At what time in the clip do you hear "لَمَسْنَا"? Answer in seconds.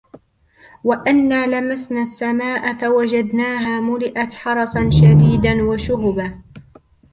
1.47-2.01